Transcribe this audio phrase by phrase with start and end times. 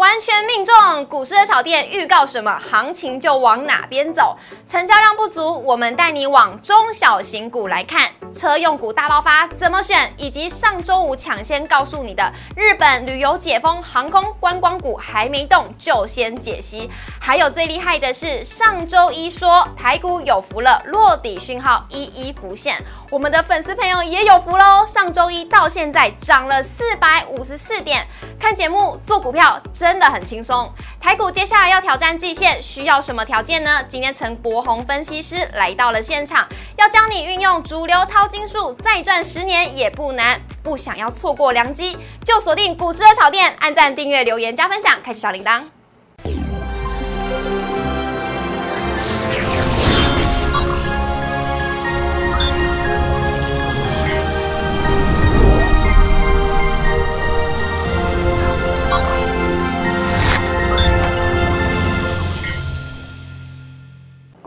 [0.00, 4.34] 完全命中，股市的炒店预告什么，行情就往哪边走。
[4.66, 8.08] 成交量不足，我们带你往中小型股来看。
[8.32, 16.90] 车用股大爆发怎么选，以及上周五抢先告诉你的日本旅游解封，航空观光股还没动就先解析。
[17.20, 22.82] 还有最厉害的是，上周一说台股有福了，落底讯号一一浮现。
[23.10, 24.86] 我们的粉丝朋友也有福喽！
[24.86, 28.06] 上周一到现在涨了四百五十四点。
[28.38, 30.72] 看节目做股票真的很轻松。
[31.00, 33.82] 台股接下来要挑战季线，需要什么条件呢？
[33.88, 40.40] 今天陈柏宏分析师来到了现场，要教你运用主流淘金术，再赚十年也不难。
[40.62, 45.62] 不想要错过良机，就锁定股市的炒店，按赞、订阅、留言、加分享，开启小铃铛。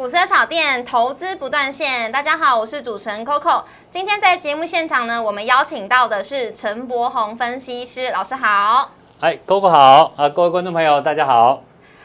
[0.03, 3.63] 股车炒店投资不断线，大家好，我是主持人 Coco。
[3.89, 8.91] 今天在节目现场呢，我们邀请到的是陈柏宏分析师老师好。
[9.21, 11.61] 哎，Coco 好啊，各位观众朋友大家好。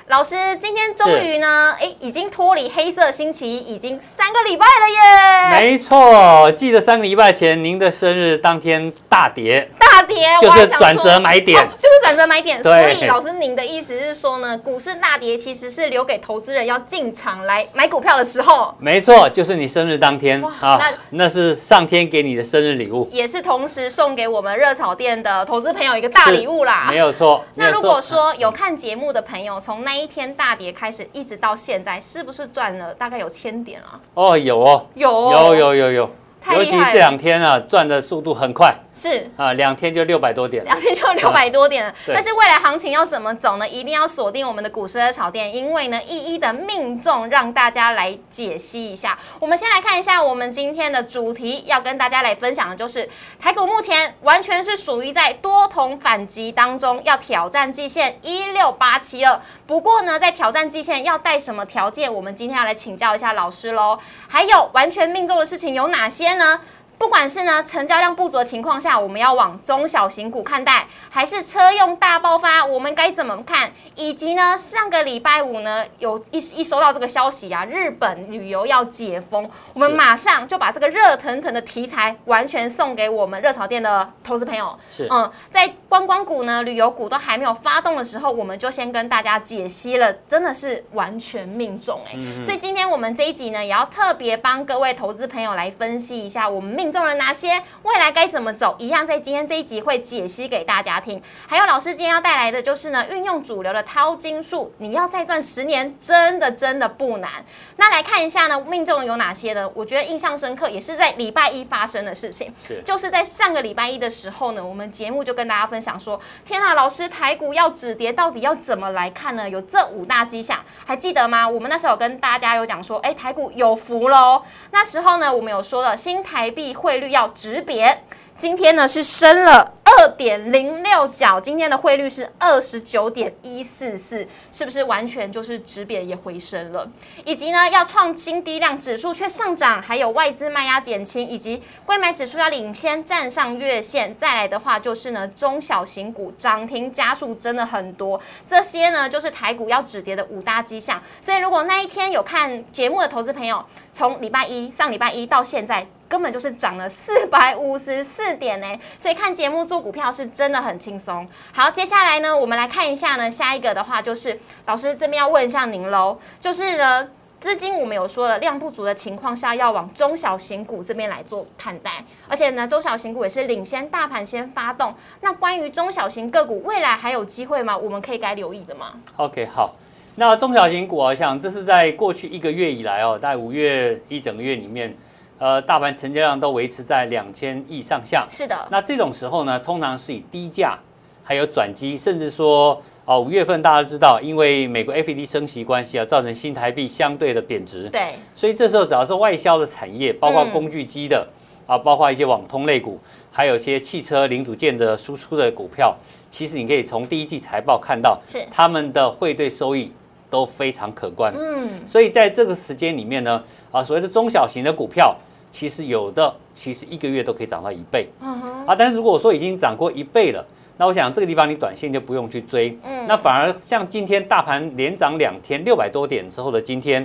[0.08, 5.60] 老师，今天终于呢，哎，已经脱离黑色星期一，已经三个礼拜了耶。
[5.60, 12.62] 没错，记得三个礼拜前您的生日当天大跌，大跌就是转折买点，就是转折买点。
[12.62, 18.74] 所以老师，您的意思是说呢，股市大跌其实是留给投资人要进场来买股票的时候。
[18.78, 26.86] 没错，就是你生日当天啊，那那是上天给你的生日礼物，也是同时送给我们热炒店的投资朋友一个大礼物啦。
[26.88, 27.44] 没有错。
[27.56, 34.00] 那如果说有看节目的朋友，从那一天大跌开始，一直到现在，是不是赚了大概有千点啊？
[34.14, 36.10] 哦，有哦，有，有，有，有，有，
[36.52, 38.74] 尤其这两天啊，赚的速度很快。
[39.00, 41.94] 是啊，两天就六百多点，两天就六百多点了。
[42.08, 43.68] 但是未来行情要怎么走呢？
[43.68, 49.16] 一定要锁定我们的股市的炒店，因为呢，一一的命中让大家来解析一下。
[49.38, 53.08] 我们先来看一下我们今天的主题，要跟大家来分享的就是
[53.38, 59.40] 台股目前完全是属于在多头反击当中，要挑战季线一六八七二。
[59.66, 62.12] 不过呢，在挑战季线要带什么条件？
[62.12, 63.98] 我们今天要来请教一下老师喽。
[64.26, 66.60] 还有完全命中的事情有哪些呢？
[66.98, 73.70] 不管是呢成交量不足的情况下，我们要往中小型股看待，还是车用大爆发，我们该怎么看？
[73.94, 84.76] 以及呢上个礼拜五呢有一一收到这个消息啊，日本旅游要解封，我们马上就把这个热腾腾的题材完全送给我们热炒店的投资朋友。
[84.90, 92.42] 是，嗯，在观光股呢、旅游股都还没有发动的时候，我们就先跟大家解析了，真的是完全命中哎。
[92.42, 96.87] 所以今天我们这一集呢，也要特别帮各位投资朋友来分析一下我们命。
[96.90, 97.62] 中了哪些？
[97.82, 98.76] 未来该怎么走？
[98.78, 101.22] 一样在今天这一集会解析给大家听。
[101.46, 107.44] 还有老师今天要带来的就是呢，运用主流的淘金术，你要再赚十年，真的真的不难。
[107.76, 109.68] 那来看一下呢，命中有哪些呢？
[109.74, 112.52] 我觉得印象深刻，也是在礼拜一发生的事情。
[112.84, 119.48] 就是在上个礼拜一的时候呢，我们节目就跟大家分享说，天啊，老师台股要止跌，到底要怎么来看呢？
[119.48, 121.48] 有这五大迹象，还记得吗？
[121.48, 124.42] 我们那时候有跟大家有讲说，哎，台股有福喽。
[124.70, 126.68] 那时候呢，我们有说了新台币。
[126.78, 128.04] 汇率要止贬，
[128.36, 136.88] 今天呢是升了二点零六角，今天的汇率是二十九点一四四，是不是完全就是止贬也回升了？
[137.24, 151.02] 以及呢要创新低量，指数却上涨，还有外资卖压减轻，以及贵买指数要领先站上月线，再来的话就是呢中小型股涨停加速真的很多，这些呢就是台股要止跌的五大迹象。
[151.20, 153.64] 所以如果那一天有看节目的投资朋友，
[153.98, 155.84] 从礼拜一上礼拜一到现在。
[156.08, 161.28] 根本就是涨了四百五十四点呢，所以看节目做股票是真的很轻松。
[161.52, 167.06] 好，接下来呢，我们来看一下呢，下一个的话就是老师这边要问一下您喽，就是呢，
[167.38, 171.90] 资金我们有说了量不足的情况下，要往中小型股这边来做看待，
[172.26, 174.94] 而且呢，中小型股也是领先大盘先发动。
[175.20, 177.76] 那关于中小型个股未来还有机会吗？
[177.76, 179.74] 我们可以该留意的吗？OK，好，
[180.18, 184.94] 那中小型股啊，像这是在过去一个月以来哦，在五月一整个月里面。
[185.38, 188.26] 呃，大盘成交量都维持在两千亿上下。
[188.28, 188.56] 是的。
[188.72, 190.76] 那这种时候呢，通常是以低价，
[191.22, 197.88] 还有转机，甚至说，哦，五月份大家知道，因为美国 FED 升息关系啊，造成新台币相对的贬值。
[197.88, 198.14] 对。
[198.34, 201.24] 所以这时候只要是外销的产业，包括工具机的，
[201.68, 202.98] 啊，包括一些网通类股，
[203.30, 205.96] 还有一些汽车零组件的输出的股票，
[206.28, 209.92] 其实你可以从第一季财报看到，是他们的汇兑收益
[210.30, 211.32] 都非常可观。
[211.36, 211.68] 嗯。
[211.86, 215.16] 所以在这个时间里面呢，啊，所谓的中小型的股票。
[215.50, 218.76] 其实有的，其实一个月都可以涨到一倍，嗯啊！
[218.78, 220.44] 但是如果说已经涨过一倍了，
[220.76, 227.04] 那我想这个地方你短线就不用去追，嗯那反而像今天大盘连涨两天六百多点之后的今天，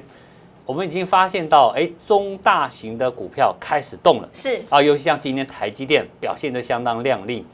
[0.65, 7.45] 我们已经发现到，哎，中大型的股票开始动了是啊，尤其像今天台积电表现得相当亮丽。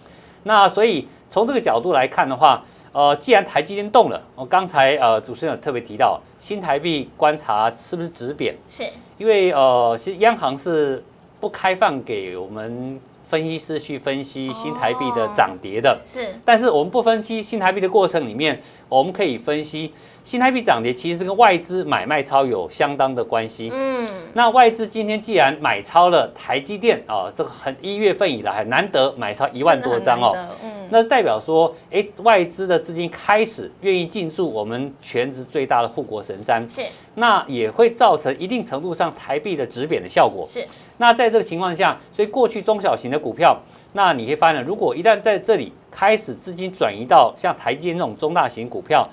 [0.41, 8.55] 那所以从这个角度来看的话，呃，既然台积电动了，我刚才呃主持人有特别提到，新台币观察是不是止贬？
[8.69, 8.83] 是，
[9.17, 11.03] 因为呃，其实央行是
[11.39, 12.99] 不开放给我们
[13.29, 15.95] 分析师去分析新台币的涨跌的。
[16.05, 16.27] 是。
[16.43, 18.59] 但是我们不分析新台币的过程里面，
[18.89, 19.93] 我们可以分析
[20.23, 23.69] 新台币涨跌其实跟外资买卖超有相当的关系。
[23.71, 24.07] 嗯。
[24.33, 30.87] 那外资今天既然买超了台积电啊，这个很一月份以来很难得买超一万多张哦，，嗯。
[30.89, 36.81] 那代表说，哎，外资的资金开始愿意进驻我们全职最大的护国神山，是。
[37.15, 40.47] 那也会造成一定程度上台币的止贬的效果。
[40.47, 40.65] 是
[40.99, 43.57] 那在这个情况下，所以过去中小型的股票，
[43.93, 49.03] 那你会发现，如果一旦在这里开始资金转移到像台积电这种中大型股票，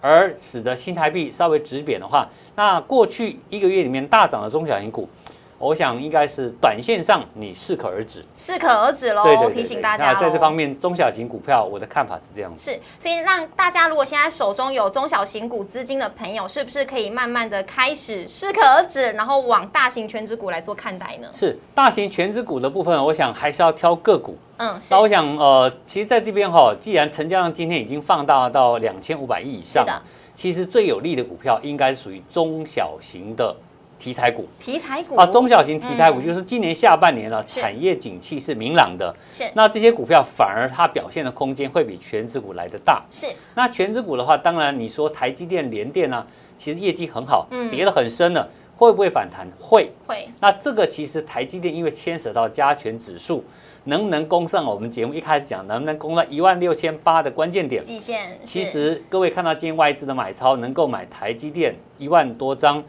[0.00, 5.08] 而使得新台币稍微止贬的话，那过去一个月里面大涨的中小型股，
[5.58, 8.24] 我想应该是短线上你适可而止。
[8.36, 12.70] 适可而止喽对对，提醒大家那在这方面，中小型股票我的看法是这样子。
[12.70, 21.28] 是，所以让大家如果现在手中有中小型股资金的朋友，是不是可以慢慢的开始适可而止，然后往大型全职股来做看待呢？
[21.34, 24.36] 是大型全职股的部分，我想还是要挑个股。
[24.58, 29.86] 嗯，是那我想，呃，其实在这边哈，既然成交量今天已经放大到两千五百亿以上，
[30.34, 33.54] 其实最有利的股票应该是属于中小型的
[33.98, 35.26] 题材股题材股啊。
[35.26, 43.04] 中小型题材股嗯就是今年下半年了，是产业景气是明朗的，是那这些股票反而它表现的空间会比全指股来的大。
[43.10, 46.26] 是那全指股的话，当然你说台积电、联电呢，
[46.56, 49.46] 其实业绩很好嗯，跌得很深了，会不会反弹？
[49.60, 49.90] 会。
[50.06, 53.44] 会那这个其实台积电因为牵涉到加权指数，
[53.84, 57.82] 能不能攻上我们节目一开始讲能不能攻到一万六千八的关键点？
[57.82, 62.82] 其是实各位看到今天外资的买超能够买台积电一万多张，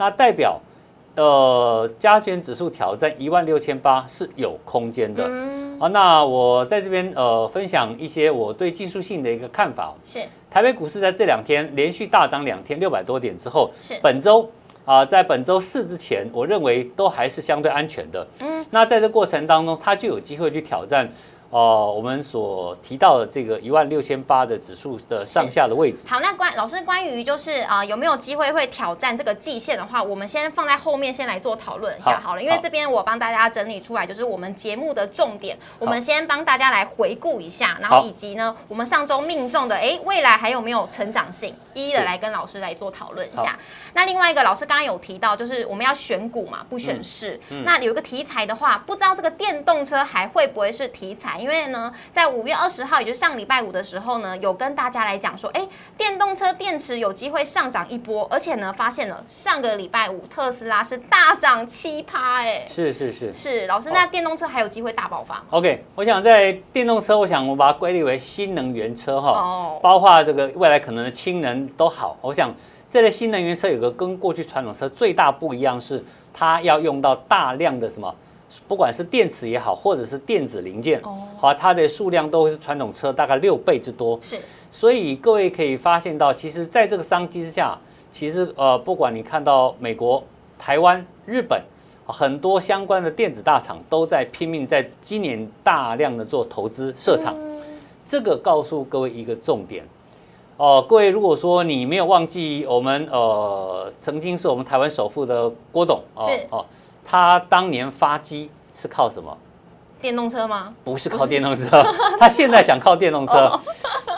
[0.00, 0.58] 那代表
[1.14, 5.26] 呃加权指数挑战一万六千八是有空间的。
[5.28, 9.94] 嗯好，那我在这边呃分享一些我对技术性的一个看法。
[10.02, 10.20] 是
[10.50, 14.48] 台北股市在这两天连续大涨两天六百多点之后，是本周
[14.86, 18.26] 啊、在本周四之前，我认为都还是相对安全的。
[18.40, 21.08] 嗯，那在这过程当中，它就有机会去挑战
[21.50, 26.06] 哦、我们所提到的这个一万六千八的指数的上下的位置。
[26.06, 43.58] 好，那关老师关于就是啊、呃有没有机会会挑战这个季线的话，我们先放在后面先来做讨论一下好好了，因为好这边我帮大家整理出来就是我们节目的重点，我们先帮大家来回顾一下，然后以及呢我们上周命中的哎未来还有没有成长性，一一的是来跟老师来做讨论一下。
[43.92, 47.40] 那另外一个老师刚刚有提到，就是我们要选股嘛，不选市。
[47.48, 51.39] 嗯那有一个题材的话，不知道这个电动车还会不会是题材？
[51.40, 55.66] 因为呢，在五月二十号，也就是上礼拜五的时候呢，有跟大家来讲说，哎，
[55.96, 63.32] 电动车电池有机会上涨一波，而且呢，发现了上个礼拜五特斯拉是大涨七趴，哎，是是是。
[63.32, 72.16] 是老师，那电动车还有机会大爆发吗？OK，我想在电动车，我想我把它归类为新能源车哈，哦，包括这个未来可能的氢能都好。
[72.20, 72.54] 我想
[72.90, 76.04] 这类新能源车有个跟过去传统车最大不一样是，
[76.34, 78.14] 它要用到大量的什么，
[78.66, 81.16] 不管是电池也好，或者是电子零件，哦。
[81.38, 84.18] 好，它的数量都会是传统车大概六倍之多。
[84.22, 84.38] 是。
[84.70, 87.78] 所以各位可以发现到，其实在这个商机之下，
[88.12, 90.22] 其实呃，不管你看到美国、
[90.58, 91.62] 台湾、日本。
[92.12, 97.36] 很多相关的电子大厂都在拼命在今年大量的做投资设厂，
[98.04, 99.84] 这个告诉各位一个重点。
[100.56, 106.66] 哦，各位如果说你没有忘记我们呃曾经是我们台湾首富的郭董哦哦，
[107.04, 109.36] 他当年发迹是靠什么？
[110.00, 110.72] 电动车吗？
[110.82, 111.82] 不是靠电动车，
[112.18, 113.58] 他现在想靠电动车。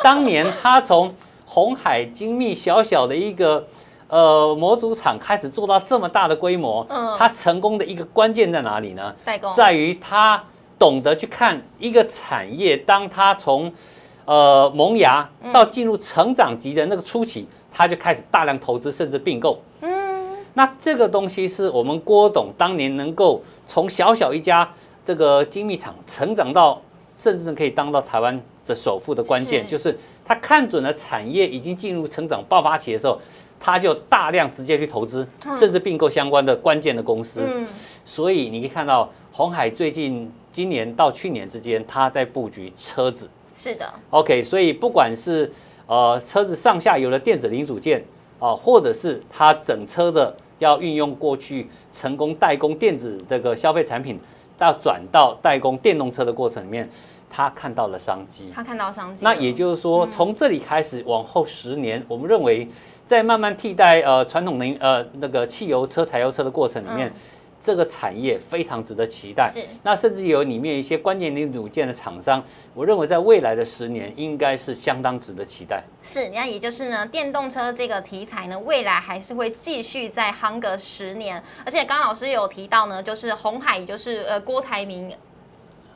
[0.03, 1.13] 当年他从
[1.45, 3.67] 红海精密小小的一个
[4.09, 9.15] 呃模组厂开始做到这么大的规模，嗯他成功的一个关键在哪里呢？
[9.25, 10.43] 代工在于他
[10.79, 13.73] 懂得去看一个产业，当他从
[14.25, 19.61] 呃萌芽到进入成长级的那个初期，他就开始大量投资甚至并购。
[20.53, 24.69] 嗯，那这个东西是我们郭董当年能够从小小一家
[25.05, 26.81] 这个精密厂成长到，
[27.19, 33.21] 甚至可以当到台湾的首富的关键，就是他看准了产业已经进入成长爆发期的时候，
[33.59, 35.27] 他就大量直接去投资，
[35.59, 37.43] 甚至并购相关的关键的公司。
[37.47, 37.67] 嗯，
[38.05, 43.29] 所以你可以看到红海最近今年到去年之间，他在布局车子。
[43.55, 45.53] 是的，OK，所以不管是
[45.87, 48.03] 呃车子上下游的电子零组件
[48.43, 54.19] 啊、或者是它整车的要运用过去成功代工电子这个消费产品，
[54.59, 56.91] 到转到代工电动车的过程里面，
[57.31, 58.51] 他看到了商机。
[58.53, 59.25] 他看到商机。
[59.25, 62.69] 那，也就是说，从这里开始往后十年，我们认为
[63.07, 67.13] 在慢慢替代呃传统能呃那个汽油车、柴油车的过程里面，嗯
[67.63, 69.51] 这个产业非常值得期待。
[69.55, 72.43] 是那甚至有里面一些关键零组件的厂商，
[72.75, 75.83] 我认为在未来的十年应该是相当值得期待。
[76.03, 81.43] 是，那也就是呢，电动车这个题材呢，未来还是会继续在夯个十年。
[81.65, 85.15] 而且刚刚老师有提到呢，就是红海，也就是呃郭台铭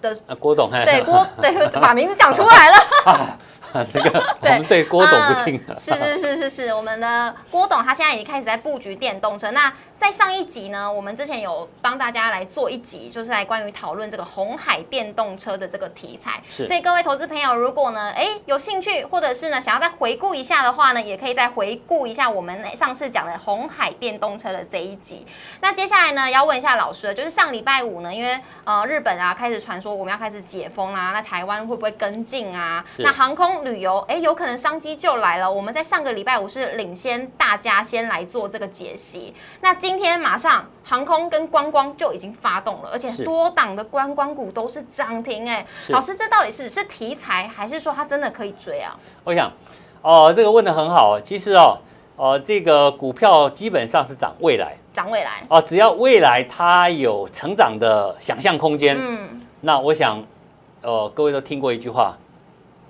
[0.00, 3.38] 的啊，郭董，嘿对 郭对，把名字讲出来了。
[3.92, 5.60] 这个 我对们对郭董不敬。
[5.68, 9.50] 嗯是是是是是，我们的郭董他现在已经开始在布局电动车。
[9.50, 16.40] 那在上一集呢，我们之前有帮大家来做一集，就是来关于讨论这个红海电动车的这个题材。
[16.48, 25.26] 所以各位投资朋友，如果呢，哎有兴趣，或者是呢想要再回顾一下的话呢，也可以再回顾一下我们上次讲的红海电动车的这一集。
[25.60, 32.84] 那接下来呢，要问一下老师，就是上礼拜五呢，因为呃日本啊开始传说我们要开始解封啦、那台湾会不会跟进啊？
[32.98, 35.50] 那航空旅游，哎，有可能商机就来了。
[35.50, 45.48] 我们在上个礼拜五是领先大家先来做这个解析，那今天马上航空跟观光就已经发动了，而且多档的观光股都是涨停。
[45.48, 48.96] 哎，是老师，这到底是是题材，还是说它真的可以追啊？
[49.22, 49.48] 我想，
[50.02, 51.20] 哦，这个问的很好。
[51.20, 51.78] 其实哦，
[52.16, 60.20] 呃，这个股票基本上是涨未来涨未来，哦，只要未来它有成长的想象空间，嗯，那我想，
[60.82, 62.16] 呃，各位都听过一句话：“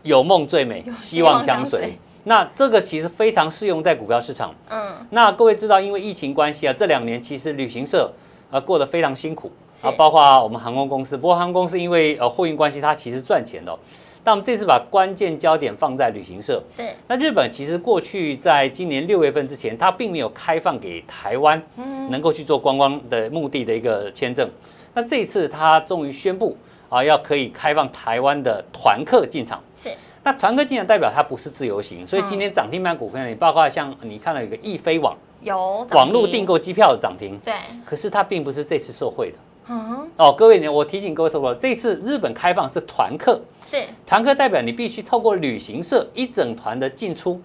[0.02, 1.98] 有梦最美，希望相随。
[2.26, 4.52] 希望相随”那这个其实非常适用在股票市场。
[4.68, 8.10] 嗯，那各位知道，因为疫情关系啊，这两年其实旅行社
[8.50, 9.50] 呃过得非常辛苦
[9.82, 11.16] 啊，包括我们航空公司。
[11.16, 13.78] 不过航空公司因为呃货运关系，它其实赚钱的哦、
[14.24, 16.62] 但我们这次把关键焦点放在旅行社。
[16.76, 21.62] 是那日本其实过去在今年六月份之前，它并没有开放给台湾
[22.10, 24.48] 能够去做观光的目的的一个签证。
[24.94, 26.56] 那这一次它终于宣布
[26.88, 29.62] 啊，要可以开放台湾的团客进场。
[29.76, 29.90] 是，
[30.26, 37.54] 那团客进场代表它不是自由行，所以今天涨停板股票你，包括像你看到有个易飞网有网络订，购机票的涨停，对，
[37.84, 40.34] 可是它并不是这次受惠的嗯，哦。
[40.36, 47.40] 各位，我提醒各位投资者，这次日本开放是团客，是团客代表你必须透过旅行社一整团的进出，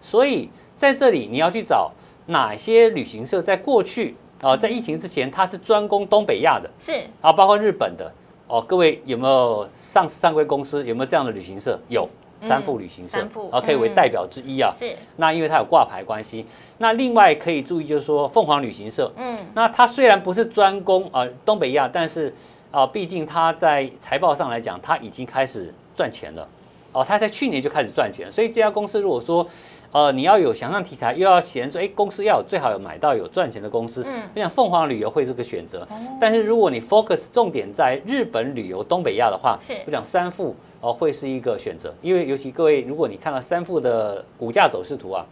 [0.00, 1.92] 所以在这里你要去找
[2.24, 8.10] 哪些旅行社在过去啊、在疫情之前它是专攻东北亚的是，啊，包括日本的
[8.46, 8.62] 哦。
[8.62, 11.78] 各位有没有上市上柜公司有没有这样的旅行社？
[11.88, 12.08] 有。
[12.42, 13.18] 三富旅行社
[13.50, 14.70] 啊，可以为嗯代表之一啊。
[14.76, 16.44] 是，那因为它有挂牌关系，
[16.78, 22.34] 那另外可以注意就是说凤凰旅行社，嗯，那它虽然不是专攻啊、呃东北亚，但是
[22.70, 26.48] 啊、毕竟它在财报上来讲，它已经开始赚钱了。
[26.92, 29.46] 哦，它在去年就开始赚钱，所以这家公司如果说
[29.92, 35.86] 呃你要有想象题材，又要嫌说哎公司要有最好有买到有赚钱的公司，嗯我想凤凰旅游会是个选择。
[36.20, 45.24] 但是如果你 focus 重点在日本旅游东北亚的话，是我讲三富哦会是一个选择，因为尤其各位如果你看到三富的股价走势图啊。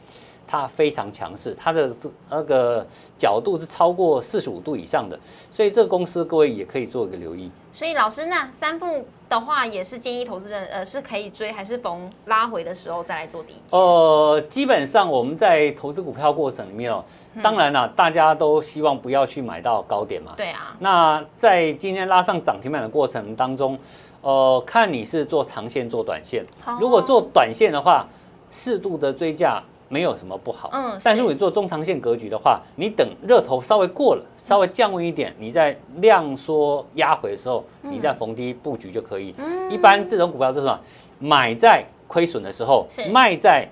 [0.52, 2.84] 它非常强势，它的这那个
[3.16, 5.16] 角度是超过四十五度以上的，
[5.48, 7.48] 所以这个公司各位也可以做一个留意。
[7.72, 13.62] 所以老师，那三副的话也是建议投资人呃是可以追，还是逢拉回的时候再来做底？
[13.70, 17.04] 呃，基本上我们在投资股票过程里面哦，
[17.40, 20.32] 当然啦，大家都希望不要去买到高点嘛。
[20.36, 23.78] 对啊，那在今天拉上涨停板的过程当中，
[24.22, 26.44] 呃，看你是做长线做短线。
[26.78, 28.06] 如果做短线的话，
[28.50, 30.70] 适度的追价没有什么不好。
[30.72, 39.34] 嗯但是如果你做中长线格局的话，你等热头稍微过了，稍微降温一点，你在量缩压回的时候，嗯你再逢低布局就可以。
[39.70, 40.80] 一般这种股票就是什么？
[41.18, 43.68] 买在亏损的时候，卖在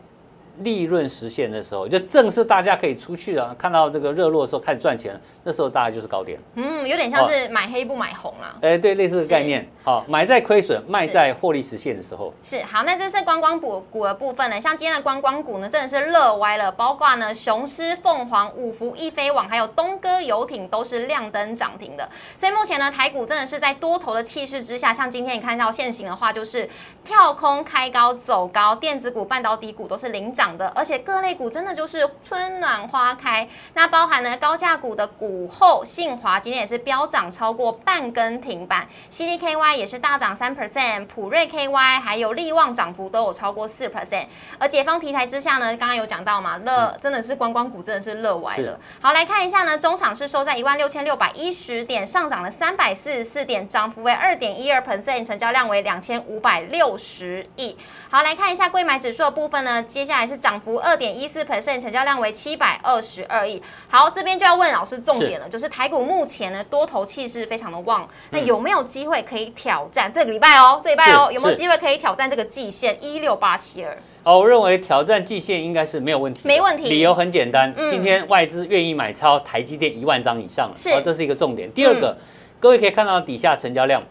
[0.61, 6.39] 利润实现的时候，就正是大家可以出去了，看到这个热络的时候开始赚钱，那时候大概就是高点。
[6.57, 8.55] 嗯，有点像是买黑不买红啊。
[8.61, 9.67] 哎，对，类似的概念。
[9.83, 12.35] 好，买在亏损，卖在获利实现的时候。
[12.43, 14.61] 是好，那这是观光股股的部分呢。
[14.61, 22.07] 像今天的观光股呢，真的是乐歪了，包括呢雄狮、凤凰、五福、一飞网，还有东哥游艇都是亮灯涨停的。
[22.37, 26.69] 所以目前呢，台股真的是在多头的气势之下，像今天你看到现行的话，就是
[27.03, 33.49] 跳空开高走高，电子股、半导体股都是领涨的，而且各类股真的就是春暖花开。
[33.73, 44.27] 那包含呢高价股的股后信华今天也是飙涨超过半根停板，CDKY 也是大涨三 percent，普瑞 KY 还有利旺涨幅都有超过四 percent。
[44.59, 48.81] 而解放题材之下呢，刚刚有讲到嘛，乐真的是观光股真的是乐歪了。
[49.01, 57.77] 好，来看一下呢，中场是收在一万六千六百一十点，上涨了三百四十四点，涨幅为二点一二 percent，成交量为两千五百六十亿。
[58.11, 63.63] 好，来看一下贵买指数的部分呢，接下来是涨幅二点一四 percent，成交量为七百二十二亿。
[63.91, 70.81] 好，这边就要问老师重点了，就是台股目前呢多头气势非常的旺，那有没有机会可以挑战这个礼拜哦？
[70.83, 73.95] 这礼拜哦，有没有机会可以挑战这个季线一六八七二？
[74.23, 76.85] 哦，我认为挑战季线应该是没有问题，没问题。
[76.89, 81.71] 理由很简单，今天外资愿意买超台积电一万张以上，是，这是一个重点。
[81.75, 82.17] 第二个，
[82.59, 84.03] 各位可以看到底下成交量，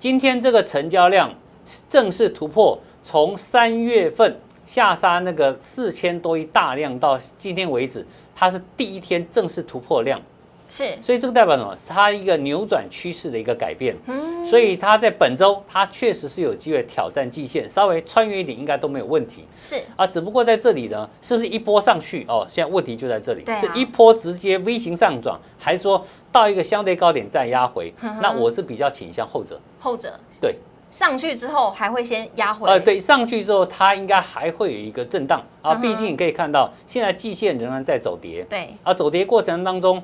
[0.00, 1.32] 今天这个成交量
[1.88, 4.34] 正式突破，从三月份
[4.64, 10.20] 下杀那个四千多亿大量到今天为止，它是第一天正式突破量。
[10.66, 11.76] 是，所以这个代表什么？
[11.86, 13.94] 它一个扭转趋势的一个改变。
[14.06, 19.44] 嗯，所以它在本周，它确实是有机会挑战季线，稍微穿越一点应该都没有问题。
[19.60, 22.24] 是啊，只不过在这里呢，是不是一波上去？
[22.26, 27.92] 哦，现在问题就在这里，是一波直接 V 型上涨，还是说到一个相对高点再压回？
[28.22, 29.60] 那我是比较倾向后者。
[29.78, 30.56] 后者对，
[30.94, 32.68] 上去之后还会先压回。
[32.68, 35.74] 呃，对，上去之后它应该还会有一个震荡啊。
[35.74, 38.46] 毕竟你可以看到，现在季线仍然在走跌。
[38.48, 40.00] 对啊，走跌过程当中。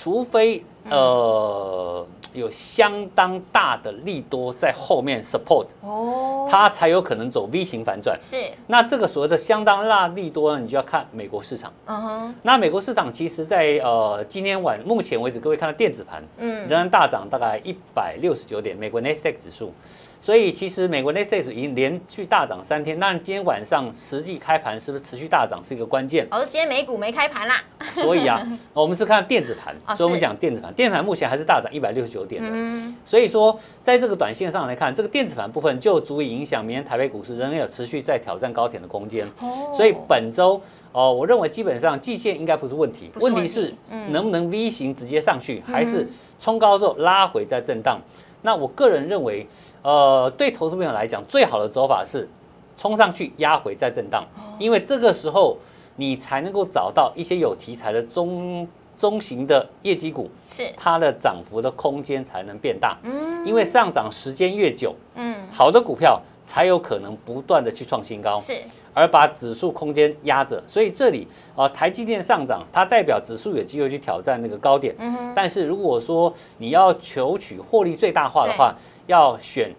[0.00, 8.16] 除非呃有相当大的利多在后面 support，哦，它才有可能走 V 型反转。
[8.22, 8.36] 是，
[8.68, 11.72] 那这个所谓的相当大利多呢，你就要看美国市场。
[11.86, 19.72] 嗯哼，那美国市场其实，在呃今天晚目前为止，各位看到电子盘，嗯，仍然大涨大概一百六十九点，美国 n e s t a q 指数。
[20.20, 26.26] 所以其实美国 n e s t a q 已经连续大涨三天，那今天晚上实际开盘是不是持续大涨是一个关键？
[26.28, 27.62] 而今天美股没开盘啦。
[27.94, 28.44] 所以啊，
[28.74, 32.48] 我们是看电子盘，所以我们讲电子盘，电子盘目前还是大涨一百六十九点的。
[32.52, 32.94] 嗯。
[33.04, 39.24] 所以说，在这个短线上来看，这个电子盘部分就足以影响明天台北股市仍然有持续在挑战高点的空间。
[39.38, 39.72] 哦。
[39.72, 40.60] 所以本周
[40.90, 43.72] 哦，我认为基本上季线应该不是问题，问题是
[44.10, 46.08] 能不能 V 型直接上去，还是
[46.40, 48.00] 冲高之后拉回再震荡？
[48.42, 49.46] 那我个人认为。
[49.82, 52.28] 呃，对投资朋友来讲，最好的走法是
[52.76, 54.24] 冲上去压回再震荡，
[54.58, 55.56] 因为这个时候
[55.96, 58.66] 你才能够找到一些有题材的中
[58.98, 62.96] 中型的业绩股，是它的涨幅的空间才能变大。
[63.02, 68.54] 嗯，因为上涨时间越久，嗯，好的股票才有可能不断的去创新高，是
[68.94, 70.60] 而把指数空间压着。
[70.66, 74.92] 所以这里啊，台积电上涨，它代表指数有机会去挑战那个高点。
[74.98, 78.74] 嗯但是如果说你要求取获利最大化的话，
[79.08, 79.74] 要选，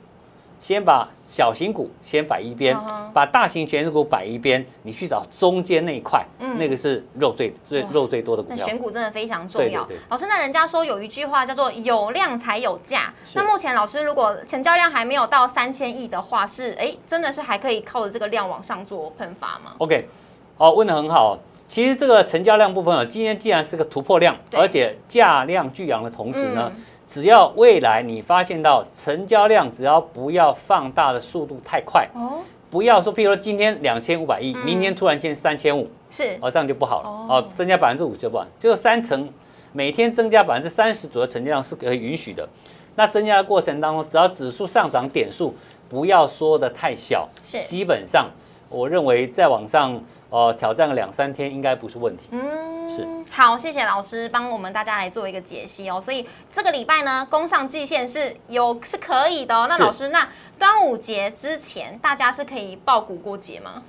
[0.60, 2.76] 先把小型股先摆一边，
[3.14, 6.26] 把大型全值股摆一边，你去找中间那一块，
[6.58, 8.58] 那个是肉最最肉最多的股票。
[8.60, 9.88] 那选股真的非常重要。
[10.10, 13.14] 老师，那人家说有一句话叫做有量才有价。
[13.36, 20.10] 那目前老师如果成交量还没有到三千亿的话，是哎，真的是还可以靠着这个量往上做喷发吗？OK，
[20.58, 21.38] 好，问的很好。
[21.68, 26.72] 其实这个成交量部分啊，今天既然是个突破量，而且价量巨扬的同时呢。
[27.10, 39.28] 只要未来你发现到成交量，只要不要放大的速度太快，哦，不要说，譬如说今天两千五百亿，明天突然间三千五，是，哦，这样就不好了，哦，增加百分之五就不好，就三成，
[39.74, 42.48] 每天增加百分之三十左右成交量是可以允许的。
[42.96, 45.56] 那增加的过程当中，只要指数上涨点数
[45.90, 48.30] 不要说的太小，是，基本上
[48.70, 50.00] 我认为再往上。
[50.30, 52.28] 呃，挑战个两三天应该不是问题。
[52.32, 56.00] 嗯，是好，谢谢老师帮我们大家来做一个解析哦。
[56.00, 59.66] 所以这个礼拜呢，攻上季线是有是可以的哦。
[59.68, 63.84] 那老师，那端午节之前大家是可以报股过节吗？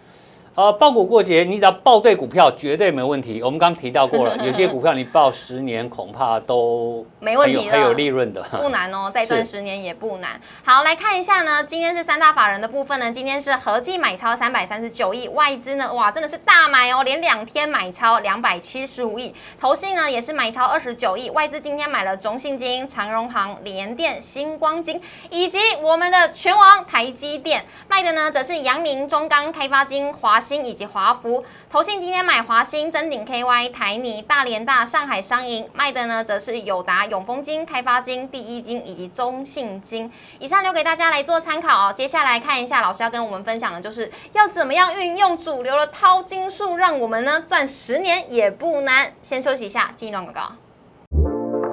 [0.56, 3.40] 呃，报股过节，你只要报对股票，绝对没问题。
[3.40, 10.40] 我们刚刚提到过了， 有些股票你报十年，恐怕都没问题，很有利润的， 不难哦， 再赚十年也不难。
[10.64, 30.39] 好，来看一下呢，今天是三大法人的部分呢，今天是合计买超三百三十九亿，外资呢，哇，真的是大买哦，连两天买超两百七十五亿，投信呢也是买超二十九亿，外资今天买了中信金、长荣行、联电、星光金，以及我们的拳王台积电，卖的呢则是阳明、中钢、开发金、华。
[30.40, 40.10] 新以及华福投信今天买华兴、真鼎 KY、台泥、大连大、上海商银卖的呢，则是友达、永丰金、开发金、第一金以及中信金。
[40.38, 41.92] 以上留给大家来做参考哦。
[41.92, 49.12] 接下来看一下，老师要跟我们分享的就是要怎么样运用主流的淘金术，让我们呢赚十年也不难。
[49.22, 50.52] 先休息一下，进一段广告。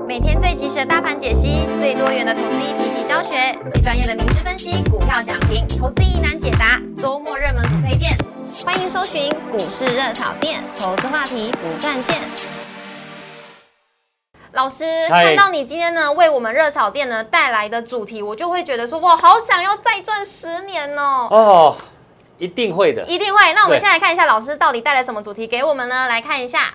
[0.08, 8.18] 每天最及时的大盘解析，最多元的投资议题及教学，最专业的名师分析，股票讲评，投资疑难解答，周末热门股推荐。
[8.66, 12.20] 欢迎搜寻股市热炒店，投资话题不断线。
[14.54, 21.28] 老师看到你今天呢为我们热炒店呢带来的主题，我就会觉得说哇，好想要再赚十年哦。
[21.30, 21.78] 哦，
[22.38, 23.54] 一定会的，一定会。
[23.54, 26.08] 那我们先来看一下老师到底带来什么主题给我们呢？
[26.08, 26.74] 来看一下。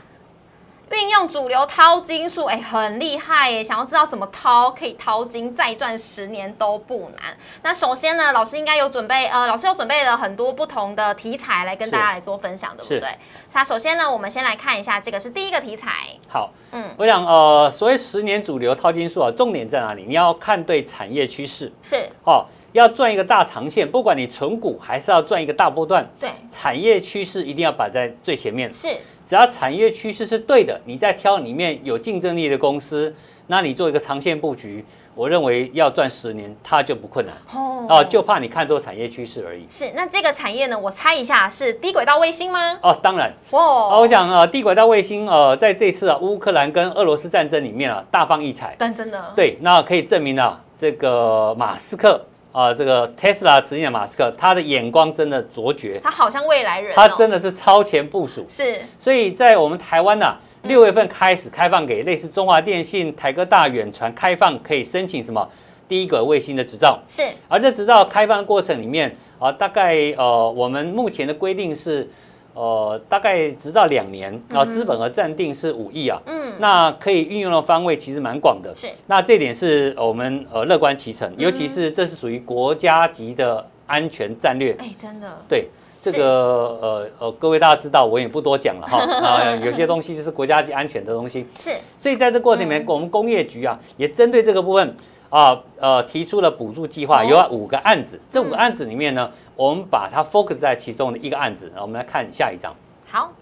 [0.93, 3.65] 运用主流淘金术，哎，很厉害耶！
[3.65, 7.35] 想要知道怎么淘，可以淘金再赚十年都不难。
[7.63, 13.09] 那首先呢，老师应该有准备，呃，老师有准备了很多不同的题材来跟大家来做分享，对不对？
[13.53, 15.91] 那首先呢，我们先来看一下，这个是第一个题材。
[16.29, 20.05] 好，嗯，我想，呃，所谓十年主流淘金术啊，重点在哪里？
[20.07, 22.45] 你要看对产业趋势，是哦。
[22.73, 28.73] 要赚一个大长线，不管你存股还是要赚一个大波段，对，产业趋势一定要摆在最前面。
[28.73, 28.97] 是，
[29.33, 33.15] 只要产业趋势是对的，你在挑里面有竞争力的公司，
[33.47, 37.35] 那你做一个长线布局，我认为要赚十年，它就不困难。
[37.55, 39.65] 哦，哦，就怕你看错产业趋势而已。
[39.71, 40.79] 是，那这个产业呢？
[40.79, 42.79] 我猜一下，是低轨道卫星吗？
[42.83, 43.33] 哦，当然。
[43.49, 48.77] 哦，我想啊，低轨道卫星呃，在这次啊乌克兰跟俄罗斯战争里面啊，大放异彩。
[48.79, 49.33] 但真的。
[49.35, 52.23] 对，那可以证明啊，这个马斯克。
[52.53, 58.45] 啊，这个 Tesla 执行的马斯克，他的眼光真的卓绝，他好像未来人，他真的是超前部署。
[58.49, 65.49] 是，所以在我们台湾呢，六月份开始开放给类似中华电信、台科大、远传开放，可以申请什么
[65.89, 67.01] 第一个卫星的执照。
[67.09, 72.09] 是，而这执照开放的过程里面啊，大概呃，我们目前的规定是。
[72.55, 85.69] 呃，大概直到两年，然后资本额暂定是五亿啊，嗯，那可以运用的方位其实蛮广的，是，那这点是我们呃乐观其成，尤其是这是属于国家级的安全战略，哎，真的，对，
[86.03, 94.95] 这个呃呃，各位大家知道，我也不多讲了哈， 啊，有些东西就是国家级安全的东西，是，所以在这过程里面，我们工业局啊，也针对这个部分。
[95.33, 98.21] 啊，呃，提出了补助计划，有五个案子。
[98.31, 101.71] 这五个案子里面呢，我们把它 focus 在其中的一个案子。
[101.81, 102.75] 我们来看下一张。
[103.07, 103.33] 好，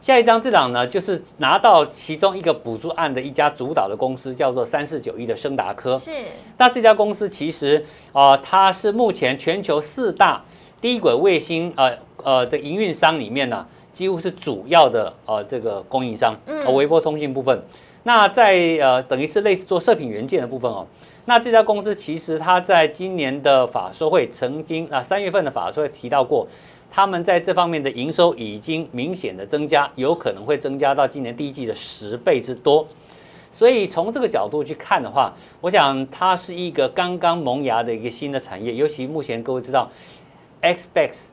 [0.00, 5.98] 下一张这档呢，就是拿到其中一个补助案的一家主导的公司，叫做三四九一的升达科。
[5.98, 6.10] 是。
[6.58, 10.42] 那这家公司其实啊，它是目前全球四大
[10.80, 16.34] 低轨卫星呃呃这营运商里面呢，几乎是主要的呃这个供应商。
[16.46, 16.74] 嗯。
[16.74, 17.62] 微波通信部分。
[18.04, 20.86] 那在呃等于是类似做射频元件的部分哦。
[21.28, 26.46] 那这家公司其实它在今年的法说会曾经啊三月份的法说会提到过，
[26.88, 32.86] 他们在这方面的营收已经明显的增加，有可能会增加到今年第一季的十倍之多。
[33.50, 38.72] 所以从这个角度去看的话，我想它是一个刚刚萌芽的一个新的产业。
[38.74, 39.90] 尤其目前各位知道
[40.62, 41.24] ，Xpex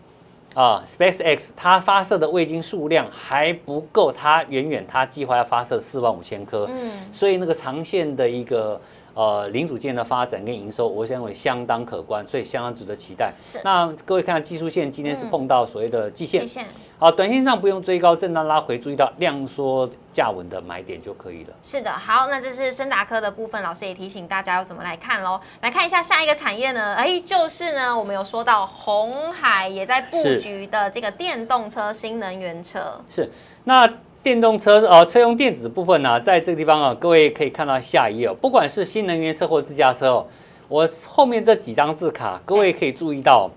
[0.56, 6.68] 啊，SpaceX 它发射的卫星数量还不够，它远远它计划要发射四万五千颗。
[6.72, 8.82] 嗯，所以那个长线的一个。
[9.14, 13.32] 呃，零组件的发展跟营收，我认为相当可观，所以相当值得期待。
[13.46, 13.60] 是。
[13.64, 16.42] 那各位看技术线，今天是碰到所谓的季线。
[16.42, 16.66] 季线。
[16.98, 21.54] 好，短线上不用追高，震荡拉回，注意到量缩价稳的买点就可以了。
[21.62, 25.40] 是的，好，那这是深达科的部分，老师也提醒大家要怎么来看喽。
[25.62, 26.96] 来看一下下一个产业呢？
[26.96, 33.00] 哎，就是呢，我们有说到红海也在布局的这个电动车、新能源车。
[33.10, 33.30] 是。
[33.66, 33.88] 那。
[34.24, 40.26] 电动车呃，车用电子部分呢，在这个地方啊，各位可以看到下一页哦，不管是新能源车或自驾车哦，
[40.70, 43.52] 我后面这几张字卡，各位可以注意到，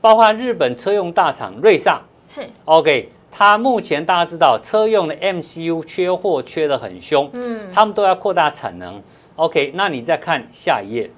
[0.00, 2.00] 包括日本车用大厂瑞萨。
[2.28, 2.40] 是。
[2.64, 9.02] OK，它目前大家知道车用的 MCU 缺货缺得很凶，嗯，他们都要扩大产能
[9.34, 11.10] ，OK，那你再看下一页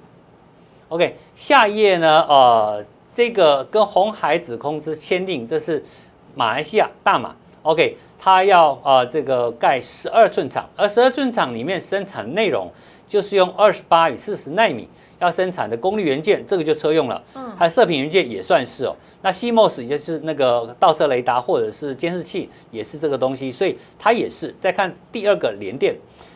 [0.89, 5.85] ，OK，下一页呢，呃，这个跟红海子公司签订，这是
[6.33, 7.95] 马来西亚大马，OK。
[8.25, 12.67] 它要啊，这个盖十二寸厂，而十二寸厂里面生产内容
[13.07, 17.21] 就是用二十八与四十纳米要生产的功率元件，这个就车用了。
[17.35, 18.95] 嗯，还有射频元件也算是哦。
[19.21, 24.55] 那 CMOS 也就是那个倒车雷达或者是监视器也是这个东西，所以它也是。
[24.59, 25.95] 再看第二个联电，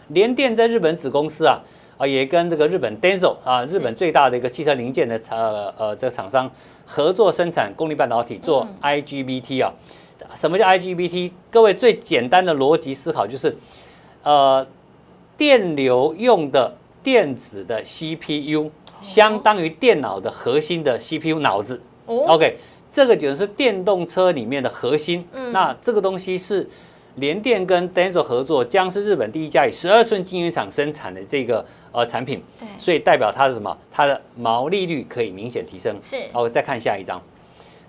[0.09, 1.59] 联电在日本子公司啊
[1.97, 6.51] 啊，也跟这个日本 Denso 啊，日本最大的一个汽车零件的呃呃这个厂商
[6.85, 9.73] 合作生产功率半导体，做 IGBT 啊。
[10.35, 11.31] 什么叫 IGBT？
[11.51, 13.55] 各位最简单的逻辑思考就是，
[14.23, 14.65] 呃，
[15.37, 18.69] 电流用的电子的 CPU
[19.01, 21.81] 相当于电脑的核心的 CPU 脑子。
[22.05, 22.57] OK，
[22.91, 25.25] 这个就是电动车里面的核心。
[25.51, 26.67] 那这个东西是
[27.15, 32.41] 联电跟 Denso 合作，将是日本第一家以十二寸晶圆厂生产的这个呃产品。
[32.59, 33.77] 对，所以代表它是什么？
[33.91, 35.95] 它的毛利率可以明显提升。
[36.01, 36.17] 是。
[36.31, 37.21] 好，再看下一张。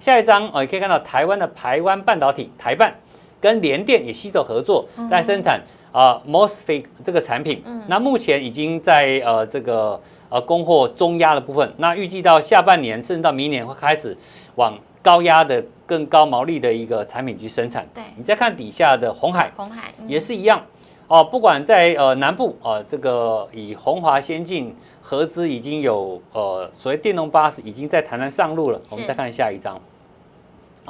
[0.00, 2.92] 下一张哦，也可以看到台湾的台湾半导体台办
[3.40, 5.60] 跟联电也携手合作，在生产
[5.92, 7.62] 啊 MOSFET 这个产品。
[7.86, 14.16] 那目前已经在呃这个呃供货中压的部分，那预计到下半年甚至到明年会开始
[14.56, 17.86] 往高压的更高毛利的一个产品去生产。
[17.94, 20.62] 对，你再看底下的红海，红海也是一样
[21.08, 28.80] 哦，不管在呃南部啊，这个以宏华先进合资已经有呃所谓电动巴士已经在台湾上路了。
[28.90, 29.80] 我们再看下一张。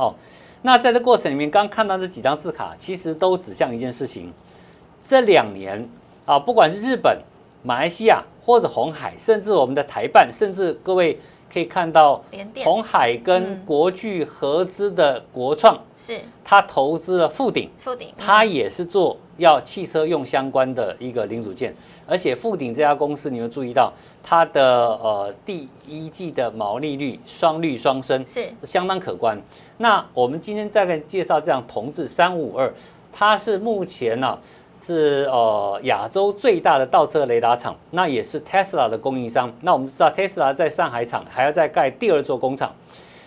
[0.01, 0.15] 哦，
[0.63, 4.33] 那在这过程里面，刚看到这几张字卡，其实都指向一件事情：
[5.07, 5.87] 这两年
[6.25, 7.19] 啊，不管是日本、
[7.63, 11.21] 马来西亚或者红海，甚至我们的台办，甚至各位
[11.53, 12.25] 可以看到
[12.65, 16.19] 红海跟国巨合资的国创，是。
[16.43, 21.75] 它投资了富鼎，富鼎，它也是做要汽车用相关的一个零组件，
[22.11, 29.41] 而且富鼎这家公司，你会注意到它的呃第一季的毛利率双率双升，是相当可观。
[29.77, 32.75] 那我们今天再跟介绍这样同志三五二，
[33.13, 34.37] 它是目前呢、
[34.83, 39.55] 是呃亚洲最大的倒车雷达厂，那也是 Tesla 的供应商。
[39.61, 42.75] 那我们知道 Tesla 在上海厂还要再盖第二座工厂，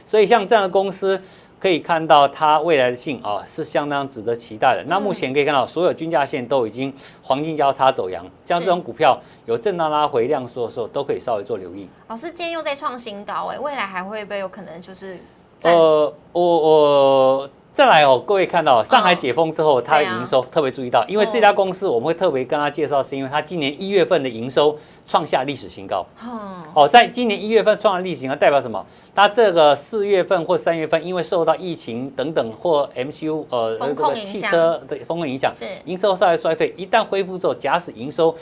[0.06, 1.22] 所以像这样的公司。
[1.63, 4.84] 可以看到它未来的性啊是相当值得期待的。
[4.86, 11.88] 那目前可以看到所有均价线都已经黄金交叉走阳，像这种股票有震荡拉回量缩的时候，都可以稍微做留意。
[12.10, 15.17] 老师今天又在创新高哎，未来还会不会有可能就是
[15.62, 26.05] 呃，我我再来哦，各位看到上海解封之后，它的营收特别注意到，因为这家公司我们会特别跟他介绍，是因为它今年一月份的营收创下历史新高。
[26.23, 28.86] 嗯哦，在今年一月份创下历史新高，代表什么？
[29.15, 35.65] 它这个四月份或三月份，因为受到疫情等等或 MCU 呃风这个汽车的风控影响，是。
[35.86, 38.36] 营收稍微衰退，一旦恢复之后，假使营收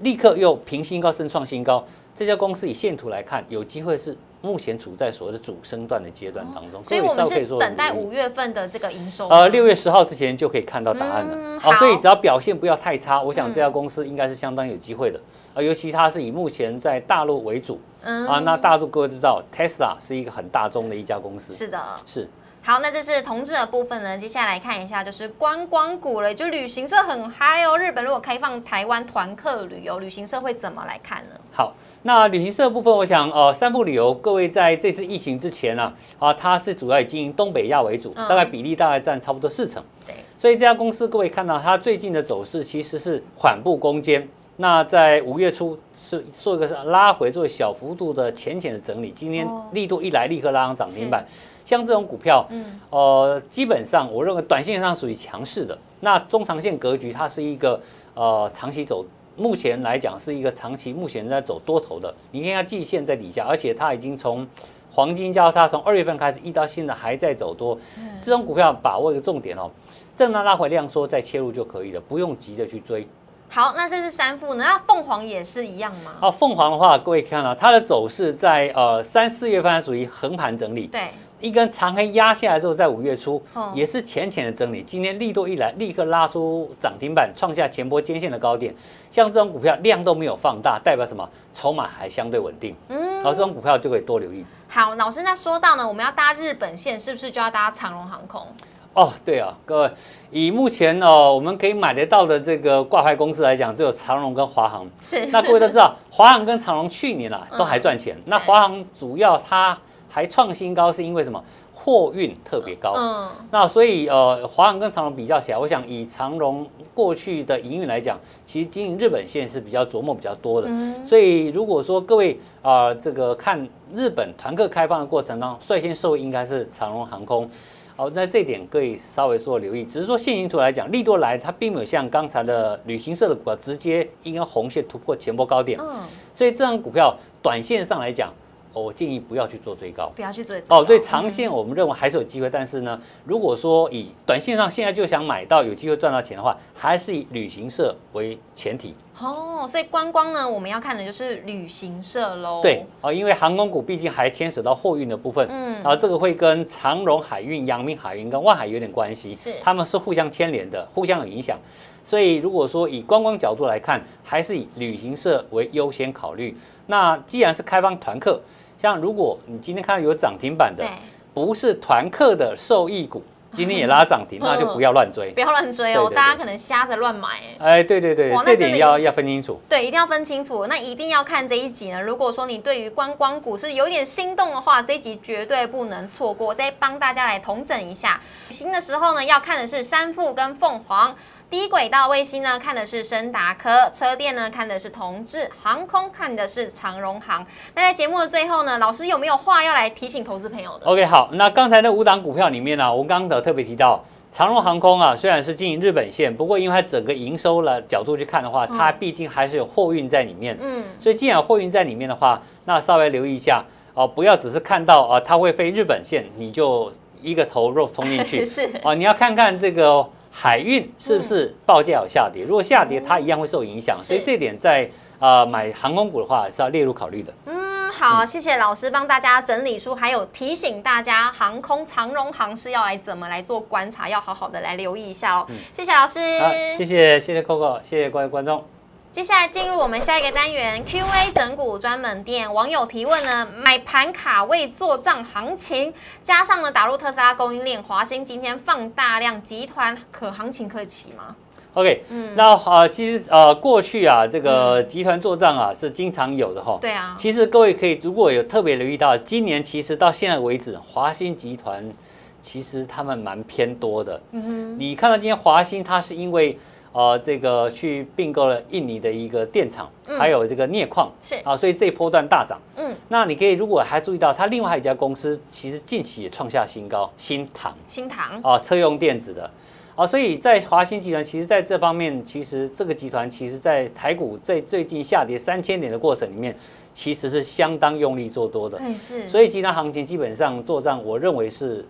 [0.00, 1.84] 立刻又平新高升创新高，
[2.22, 9.26] 这家公司以线图来看，有机会是目前处在所谓的主升段的阶段当中，所以我们是等待五月份的这个营收。
[9.28, 11.34] 呃，六月十号之前就可以看到答案了。
[11.34, 15.20] 嗯哦，所以只要表现不要太差，我想嗯这家公司应该是相当有机会的。
[15.52, 21.82] 啊，尤其它是以目前在大陆为主嗯啊，那大陆各位知道，Tesla 是一个很大宗的一家公司，是的。
[22.06, 22.28] 是
[22.64, 24.16] 好，那这是同志的部分呢。
[24.16, 27.76] 接下来看一下，就是观光股了，就旅行社很嗨哦。
[27.76, 31.34] 日本如果开放台湾团客旅游，旅行社会怎么来看呢？
[31.52, 31.74] 好。
[32.04, 35.84] 那旅行社部分，我想，呃，三步旅游，各位在这次疫情之前呢、
[36.18, 39.80] 啊，啊，它是主要以经营东北亚为主，嗯大概比例大概占差不多四成。
[40.04, 44.28] 对，所以这家公司各位看到它最近的走势其实是缓步攻坚。
[44.56, 49.10] 那在五月初是做一个是拉回，做小幅度的浅浅的整理。
[49.10, 51.24] 今天哦力度一来，立刻拉上涨停板。
[51.64, 55.78] 像这种股票，嗯，呃，基本上我认为短线上属于强势的。
[56.00, 57.80] 那中长线格局，它是一个
[58.14, 59.04] 呃长期走，
[59.36, 62.14] 目前来讲是一个长期目前在走多头的。
[62.30, 64.46] 你看它季线在底下，而且它已经从
[64.90, 67.78] 黄金交叉从二月份开始一到现在还在走多。
[68.20, 69.70] 这种股票把握一个重点哦，
[70.14, 73.06] 震荡拉回量缩再切入就可以了，不用急着去追。
[73.54, 74.64] 好，那这是三副呢？
[74.64, 76.12] 那凤凰也是一样吗？
[76.18, 84.82] 好，凤凰的话，各位看到、它的走势在呃三四月份还属于横盘整理，对，一根长黑压下来之后，在五月初哦也是浅浅的整理。
[84.82, 88.74] 今天力度一来，立刻拉出涨停板，创下前波尖线的高点。
[89.10, 91.28] 像这种股票量都没有放大，代表什么？
[91.52, 92.74] 筹码还相对稳定。
[92.88, 94.46] 嗯，好，这种股票就可以多留意。
[94.66, 98.46] 好，老师，那说到呢，我们要搭日本线，是不是就要搭长荣航空？
[98.94, 99.90] 哦，对啊，各位，
[100.30, 104.86] 以目前哦我们可以买得到的这个挂牌公司来讲，只有长荣跟华航。
[105.02, 108.16] 是，那各位都知道，华航跟长荣去年啊嗯都还赚钱。
[108.26, 109.78] 那华航主要它
[110.08, 111.42] 还创新高，是因为什么？
[111.74, 112.92] 货运特别高。
[112.96, 120.68] 嗯，那所以呃，华航跟长荣比较起来，我想以长荣过去的营运来讲，其实经营日本线是比较琢磨比较多的。
[120.70, 127.50] 嗯所以如果说各位啊、呃这个看日本团客开放的过程当中，率先受益应该是长荣航空。
[127.94, 129.84] 好，那这一点可以稍微做留意。
[129.84, 136.00] 只是说现形图来讲，利多来它并没有像刚才的旅行社的股票直接一根红线突破前波高点，嗯，
[136.34, 138.32] 所以这张股票短线上来讲，
[138.72, 140.10] 我建议不要去做追高。
[140.14, 148.94] 不要去做哦，对，长线我们认为还是有机会，但是呢，如果说以短线上现在就想买到有机会赚到钱的话，还是以旅行社为前提。
[149.20, 152.60] 哦，所以观光呢，我们要看的就是旅行社喽。
[152.62, 161.58] 对，哦，因为航空股毕竟还牵扯到货运的部分，嗯然后这个会跟长荣海运、阳明海运跟万海有点关系，是他们是互相牵连的，互相有影响。
[162.04, 166.56] 所以如果说以观光角度来看，还是以旅行社为优先考虑。
[166.86, 168.40] 那既然是开放团客，
[168.82, 170.84] 像如果你今天看到有涨停板的，，
[171.32, 173.22] 不是团客的受益股，
[173.54, 175.30] 今天也拉涨停，那就不要乱追。
[175.36, 177.28] 不要乱追哦，大家可能瞎着乱买。
[177.60, 179.60] 哎哎，对对对这点要要分清楚。
[179.68, 180.66] 对，一定要分清楚。
[180.66, 182.02] 那一定要看这一集呢。
[182.02, 186.52] 如果说你对于观光股是有点心动的话，这一集绝对不能错过。
[186.52, 191.14] 再帮大家来统整一下，行的时候呢，要看的是山富跟凤凰。
[191.52, 197.46] 低轨道卫星呢，看的是深达科；车电呢，看的是同志；航空看的是长荣航。
[197.74, 213.62] 那在节目的最后呢，老师有没有话要来提醒投资朋友的？OK，好，那刚才那五档股票里面呢、我刚刚的特别提到长荣航空啊，虽然是经营日本线，不过因为它整个营收的角度去看的话，它毕竟还是有货运在里面，嗯，所以既然有货运在里面的话，那稍微留意一下
[213.92, 218.42] 哦，不要只是看到啊它会飞日本线，你就一个头肉冲进去。
[218.46, 218.70] 是。
[218.82, 222.44] 哦，你要看看这个海运是不是报价有下跌？
[222.44, 223.98] 如果下跌，它一样会受影响。
[224.02, 227.32] 所以是这点在呃买航空股的话是要列入考虑的。
[227.44, 235.46] 嗯，好，谢谢老师帮大家整理出，还有提醒大家航空长荣航是要来怎么来做观察，要好好的来留意一下哦。
[235.72, 238.64] 谢谢老师，好，谢谢谢谢 Coco，谢谢各位观众。
[239.12, 251.36] 接下来进入我们下一个单元 Q&A 整股专门店，网友提问呢，买盘卡位做账行情，加上呢打入特斯拉供应链，华兴今天放大量，集团可行情可以起吗
[251.74, 256.78] ？OK，嗯那呃，其实呃，过去啊，这个集团做账啊是经常有的哈。
[256.80, 261.92] 对啊，其实各位可以如果有特别留意到，今年其实到现在为止，华兴集团
[262.40, 264.18] 其实他们蛮偏多的。
[264.30, 266.58] 嗯哼你看到今天华兴，它是因为
[266.92, 272.60] 呃这个去并购了印尼的一个电厂，嗯还有这个镍矿是啊，所以这一波段大涨。
[272.76, 277.74] 嗯，那你可以如果还注意到，它另外还有一家公司，其实近期也创下新高，新唐。
[277.86, 279.50] 新唐，啊，车用电子的。
[279.94, 286.56] 啊，所以在华兴集团，其实在这方面，其实这个集团其实在台股在最近下跌三千点的过程里面，
[286.94, 288.78] 其实是相当用力做多的。
[288.78, 291.84] 哎是，所以集团行情基本上做账，我认为是，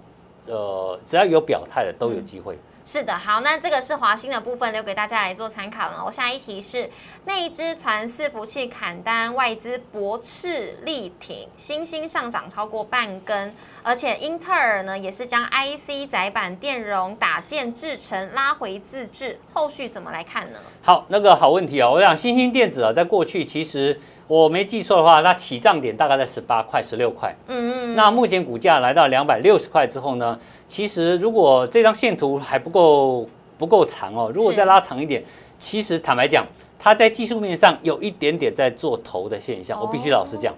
[0.46, 2.58] 呃，只要有表态的都有机会。
[2.84, 6.02] 是的，好，那这个是华兴的部分，留给大家来做参考了。
[6.04, 6.90] 我下一题是
[7.24, 20.58] 那一只传伺服器砍单，外资驳斥力挺，新兴上涨超过半根，而且英特尔呢也是将 IC 载板电容打件制成拉回自制，后续怎么来看呢？
[20.82, 24.00] 好，那个好问题哦，我想新兴电子啊，在过去其实
[24.32, 27.36] 我没记错的话，它起涨点大概在十八块、十六块。
[27.48, 35.22] 嗯嗯，那目前股价来到两百六十块之后呢，其实如果这张线图还不够不够长哦，如果再拉长一点，
[35.58, 36.46] 其实坦白讲，
[36.78, 40.54] 它在技术面上有一点点在做头的现象，我必须老实讲。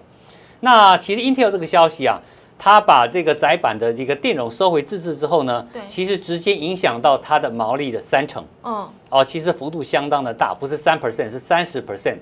[0.61, 2.21] 那其实 Intel 这个消息啊，
[2.57, 12.19] 它把这个窄板的这个电容收回自制之后呢对，其实直接影响到它的毛利的三成嗯，哦，其实幅度相当的大，不是三 percent 是三十 percent。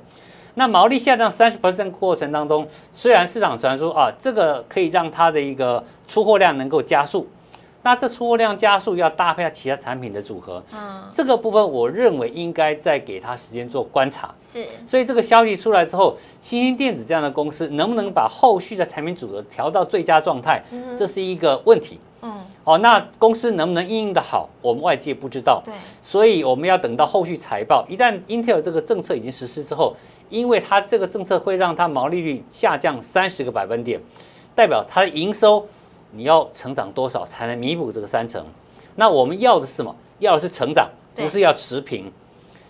[0.55, 7.27] 那毛利下降三十 percent 过程当中，虽然市场传说啊，这个可以让它的一个出货量能够加速，
[7.81, 14.33] 那这出货量加速要搭配其他产品的组合，嗯，这个部分我认为应该再给它时间做观察。
[14.39, 20.63] 是，所以这个消息出来之后，新兴电子这样的公司能不能把后续的产品组合调到最佳状态，
[20.95, 21.99] 这是一个问题。
[21.99, 22.12] 嗯，
[22.63, 25.61] 哦，那公司能不能应应的好，我们外界不知道。
[25.65, 29.95] 对，所以我们要等到后续财报，一旦 Intel 这个政策已经实施之后，
[30.29, 33.99] 因为它这个政策会让它毛利率下降三十个百分点，
[34.55, 35.67] 代表它的营收
[36.11, 38.45] 你要成长多少才能弥补这个三成？
[38.95, 39.93] 那我们要的是什么？
[40.19, 42.09] 要的是成长，不是要持平。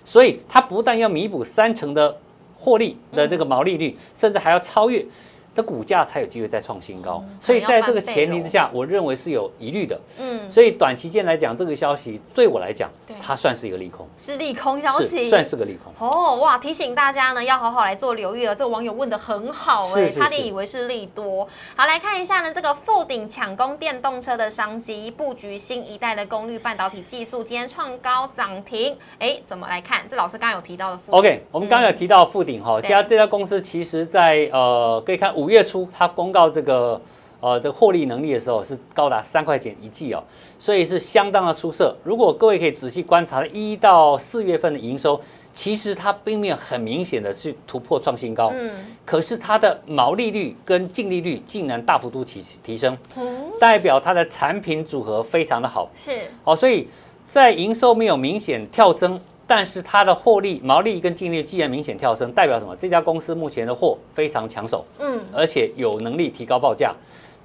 [0.03, 2.17] 所以它不但要弥补三成的
[2.57, 5.05] 获利的这个毛利率，甚至还要超越。
[5.53, 9.99] 这股价才有机会再创新高，嗯所以在这个前提之下，我认为是有疑虑的。
[10.17, 15.93] 嗯，所以短期间来讲，这个消息对我来讲对，它算是一个利空，是利空消息，算是个利空。
[15.99, 16.57] 哦，哇！
[16.57, 18.55] 提醒大家呢，要好好来做留意了。
[18.55, 21.47] 这个网友问的很好哎、差点以为是利多。
[21.75, 28.97] 好，来看一下呢，这个富鼎抢攻电动车的商机，布局新一代的功率半导体技术，今天创高涨停。
[29.19, 30.03] 哎，怎么来看？
[30.09, 37.01] 这老师刚刚有提到的富鼎 OK，我们刚刚有提到富鼎哈，对家这家公司其实在呃，可以看五月初它公告这个
[37.39, 40.23] 呃这个获利能力的时候是高达三块钱一季哦，
[40.57, 41.95] 所以是相当的出色。
[42.03, 45.19] 如果各位可以仔细观察一到四月份的营收，
[45.53, 48.71] 其实它并没有很明显的去突破创新高，嗯，
[49.05, 55.87] 可是它的毛利率跟净利率竟然大幅度提提升，嗯代表它的产品组合非常的好。
[55.95, 56.11] 是
[56.43, 56.87] 好，所以
[57.25, 59.19] 在营收没有明显跳升，
[59.55, 62.75] 但是它的获利、毛利跟净利既然明显跳升，代表什么？
[62.77, 66.91] 这家公司目前的货非常抢手，嗯而且有能力提高报价。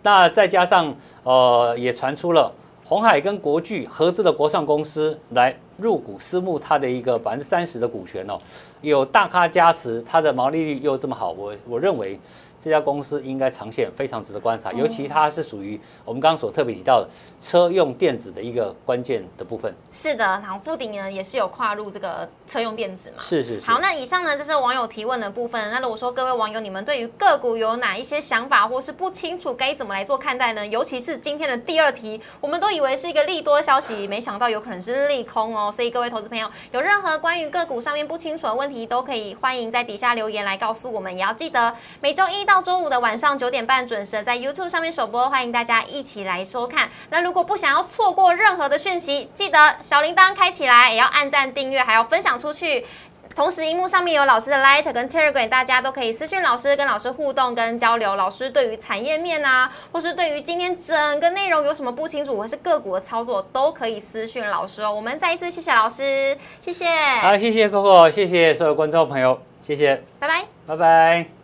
[0.03, 2.51] 那再加上呃，也传出了
[2.83, 8.40] 红海跟国巨合资的国创公司来入股私募它的一个百分之三十的股权哦，
[8.81, 12.18] 有大咖加持，它的毛利率又这么好，我我认为。
[12.61, 17.09] 这家公司应该长线非常值得观察，尤其它是属于我们刚刚所特别提到的
[17.40, 19.74] 车用电子的一个关键的部分。
[19.90, 23.16] 是的，然后富鼎呢也是有跨入这个车用电子嘛。
[23.20, 23.66] 是是是。
[23.66, 25.70] 好，那以上呢，这是网友提问的部分。
[25.70, 30.66] 那如果说各位网友，你们对于个股有哪一些想法，或是不清楚该怎么来做看待呢？
[30.66, 35.70] 尤其是今天的第二题，我们都以为是一个利多消息，没想到有可能是利空哦。
[35.70, 41.14] 所以各位投资朋友，有任何关于个股上面不清楚的问题，都可以欢迎在底下留言来告诉我们。
[41.16, 46.88] 也要记得每周一到周五的晚上九点半准时在 YouTube 上面首播，欢迎大家一起来收看。
[47.10, 52.87] 那如果不想要错过任何的讯息，记得小铃铛开起来，也要按赞、订阅，还要分享出去。
[53.37, 58.16] 同时，荧幕上面有老师的 Light 跟 Telegram，大家都可以私讯老师，跟老师互动跟交流。
[58.16, 64.90] 老师对于产业面啊，或是对于今天整个内容有什么不清楚，或是个股的操作，都可以私讯老师哦。
[64.90, 66.87] 我们再一次谢谢老师，谢谢，
[67.20, 70.46] 好，谢谢 Coco，谢谢所有观众朋友，谢谢，拜拜。
[70.66, 71.37] 拜拜。